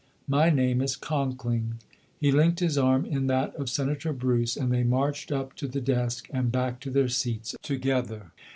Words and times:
My 0.27 0.49
name 0.49 0.81
is 0.81 0.95
Conkling". 0.95 1.75
He 2.19 2.31
linked 2.31 2.59
his 2.59 2.75
arm 2.75 3.05
in 3.05 3.27
that 3.27 3.53
of 3.53 3.69
Senator 3.69 4.11
Bruce 4.13 4.57
and 4.57 4.71
they 4.71 4.81
marched 4.81 5.31
up 5.31 5.53
to 5.57 5.67
the 5.67 5.79
desk 5.79 6.27
and 6.33 6.51
back 6.51 6.79
to 6.79 6.89
their 6.89 7.07
seats 7.07 7.53
together. 7.61 8.31